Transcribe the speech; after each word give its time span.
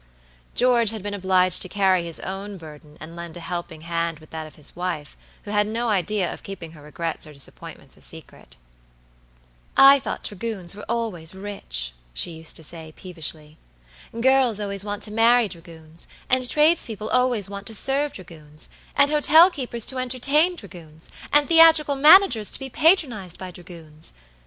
George 0.55 0.89
had 0.89 1.03
been 1.03 1.13
obliged 1.13 1.61
to 1.61 1.69
carry 1.69 2.03
his 2.03 2.19
own 2.21 2.57
burden 2.57 2.97
and 2.99 3.15
lend 3.15 3.37
a 3.37 3.39
helping 3.39 3.81
hand 3.81 4.17
with 4.17 4.31
that 4.31 4.47
of 4.47 4.55
his 4.55 4.75
wife, 4.75 5.15
who 5.43 5.51
had 5.51 5.67
no 5.67 5.89
idea 5.89 6.33
of 6.33 6.41
keeping 6.41 6.71
her 6.71 6.81
regrets 6.81 7.27
or 7.27 7.33
disappointments 7.33 7.95
a 7.95 8.01
secret. 8.01 8.57
"I 9.77 9.99
thought 9.99 10.23
dragoons 10.23 10.73
were 10.73 10.87
always 10.89 11.35
rich," 11.35 11.93
she 12.15 12.31
used 12.31 12.55
to 12.55 12.63
say, 12.63 12.93
peevishly. 12.95 13.59
"Girls 14.19 14.59
always 14.59 14.83
want 14.83 15.03
to 15.03 15.11
marry 15.11 15.47
dragoons; 15.47 16.07
and 16.31 16.49
tradespeople 16.49 17.09
always 17.09 17.47
want 17.47 17.67
to 17.67 17.75
serve 17.75 18.13
dragoons; 18.13 18.71
and 18.95 19.11
hotel 19.11 19.51
keepers 19.51 19.85
to 19.85 19.99
entertain 19.99 20.55
dragoons; 20.55 21.11
and 21.31 21.47
theatrical 21.47 21.93
managers 21.93 22.49
to 22.49 22.57
be 22.57 22.71
patronized 22.71 23.37
by 23.37 23.51
dragoons. 23.51 24.13